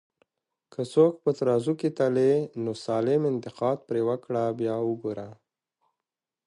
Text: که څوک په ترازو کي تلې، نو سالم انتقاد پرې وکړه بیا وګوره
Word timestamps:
که 0.73 0.81
څوک 0.93 1.13
په 1.23 1.29
ترازو 1.37 1.73
کي 1.81 1.89
تلې، 1.97 2.33
نو 2.63 2.71
سالم 2.85 3.21
انتقاد 3.31 3.77
پرې 3.87 4.01
وکړه 4.09 4.43
بیا 4.59 4.75
وګوره 4.83 5.29